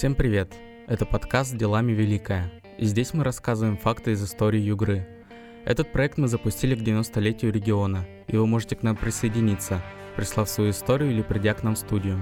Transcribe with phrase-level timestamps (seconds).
[0.00, 0.54] Всем привет!
[0.86, 5.06] Это подкаст «Делами Великая», и здесь мы рассказываем факты из истории Югры.
[5.66, 9.82] Этот проект мы запустили к 90-летию региона, и вы можете к нам присоединиться,
[10.16, 12.18] прислав свою историю или придя к нам в студию.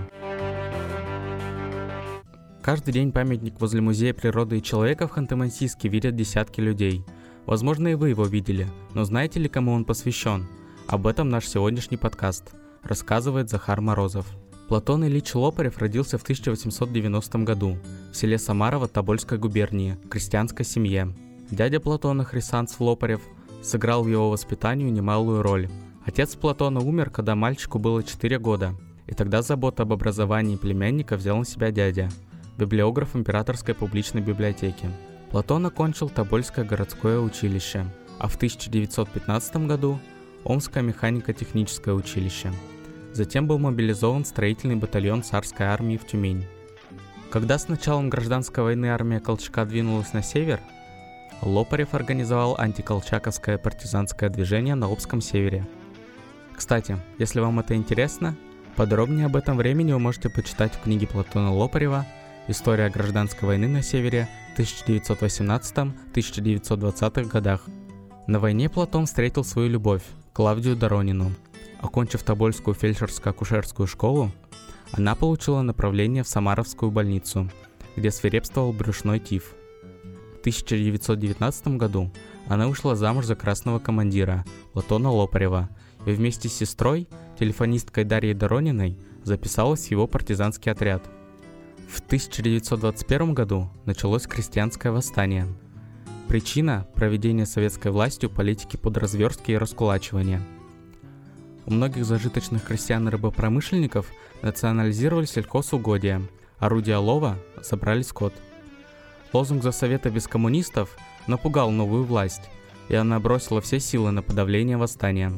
[2.62, 7.04] Каждый день памятник возле Музея природы и человека в Ханты-Мансийске видят десятки людей.
[7.46, 10.48] Возможно, и вы его видели, но знаете ли, кому он посвящен?
[10.88, 12.50] Об этом наш сегодняшний подкаст,
[12.82, 14.26] рассказывает Захар Морозов.
[14.69, 17.79] Платон Ильич Лопарев родился в 1890 году
[18.12, 21.15] в селе Самарово Тобольской губернии, в крестьянской семье.
[21.51, 23.23] Дядя Платона Хрисанц Лопарев
[23.62, 25.70] сыграл в его воспитании немалую роль.
[26.05, 28.75] Отец Платона умер, когда мальчику было 4 года,
[29.06, 32.11] и тогда забота об образовании племянника взял на себя дядя,
[32.59, 34.91] библиограф Императорской публичной библиотеки.
[35.30, 37.87] Платон окончил Тобольское городское училище,
[38.19, 39.98] а в 1915 году
[40.45, 42.53] Омское механико-техническое училище–
[43.18, 46.46] Затем был мобилизован строительный батальон царской армии в Тюмень.
[47.32, 50.60] Когда с началом гражданской войны армия Колчака двинулась на север,
[51.42, 55.66] Лопарев организовал антиколчаковское партизанское движение на Обском севере.
[56.55, 58.36] Кстати, если вам это интересно,
[58.77, 62.06] подробнее об этом времени вы можете почитать в книге Платона Лопарева
[62.47, 67.66] «История гражданской войны на севере в 1918-1920 годах».
[68.28, 71.32] На войне Платон встретил свою любовь, Клавдию Доронину–
[71.81, 74.33] Окончив Тобольскую фельдшерско-акушерскую школу,
[74.93, 77.51] она получила направление в Самаровскую больницу,
[77.97, 79.55] где свирепствовал брюшной тиф.
[80.37, 82.11] В 1919 году
[82.47, 85.69] она вышла замуж за красного командира Латона Лопарева
[86.06, 91.03] и вместе с сестрой, телефонисткой Дарьей Дорониной, записалась в его партизанский отряд.
[91.89, 95.47] В 1921 году началось крестьянское восстание.
[96.29, 100.43] Причина– проведение советской властью политики подразверстки и раскулачивания–
[101.69, 106.22] у многих зажиточных крестьян и рыбопромышленников национализировали сельхозугодия,
[106.58, 108.33] орудия лова забрали скот.
[109.34, 112.48] Лозунг «За совета без коммунистов» напугал новую власть,
[112.88, 115.31] и она бросила все силы на подавление восстания.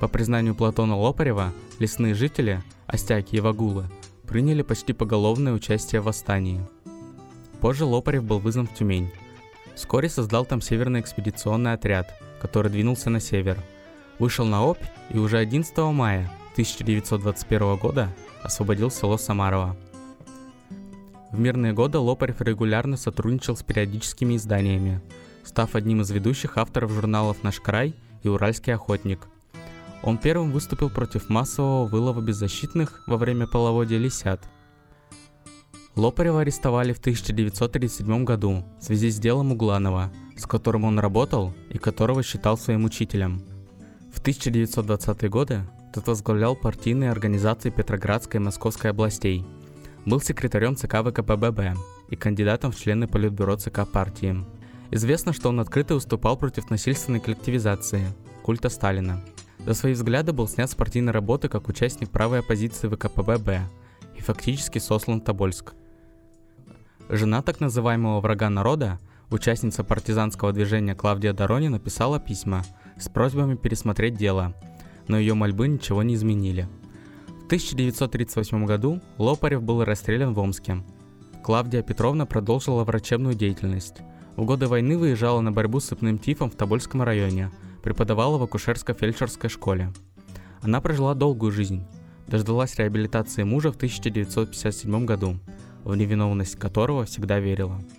[0.00, 3.84] По признанию Платона Лопарева, лесные жители, остяки и вагулы,
[4.26, 6.60] приняли почти поголовное участие в восстании.
[7.60, 9.12] Позже Лопарев был вызван в Тюмень.
[9.76, 13.58] Вскоре создал там северный экспедиционный отряд, который двинулся на север–
[14.18, 18.12] вышел на Обь и уже 11 мая 1921 года
[18.42, 19.76] освободил село Самарова.
[21.30, 25.00] В мирные годы Лопарев регулярно сотрудничал с периодическими изданиями,
[25.44, 29.28] став одним из ведущих авторов журналов «Наш край» и «Уральский охотник».
[30.02, 34.40] Он первым выступил против массового вылова беззащитных во время половодья лисят.
[35.96, 41.78] Лопарева арестовали в 1937 году в связи с делом Угланова, с которым он работал и
[41.78, 43.42] которого считал своим учителем–
[44.18, 45.62] в 1920-е годы
[45.94, 49.46] тот возглавлял партийные организации Петроградской и Московской областей.
[50.06, 51.76] Был секретарем ЦК ВКПББ
[52.08, 54.44] и кандидатом в члены Политбюро ЦК партии.
[54.90, 58.02] Известно, что он открыто выступал против насильственной коллективизации,
[58.42, 59.22] культа Сталина.
[59.64, 63.60] За свои взгляды был снят с партийной работы как участник правой оппозиции ВКПББ
[64.16, 65.74] и фактически сослан в Тобольск.
[67.08, 68.98] Жена так называемого врага народа,
[69.30, 72.64] участница партизанского движения Клавдия Дорони написала письма–
[72.98, 74.54] с просьбами пересмотреть дело,
[75.06, 76.68] но ее мольбы ничего не изменили.
[77.42, 80.82] В 1938 году Лопарев был расстрелян в Омске.
[81.42, 83.96] Клавдия Петровна продолжила врачебную деятельность.
[84.36, 87.50] В годы войны выезжала на борьбу с сыпным тифом в Тобольском районе,
[87.82, 89.92] преподавала в акушерско-фельдшерской школе.
[90.60, 91.84] Она прожила долгую жизнь,
[92.26, 95.38] дождалась реабилитации мужа в 1957 году,
[95.84, 97.80] в невиновность которого всегда верила–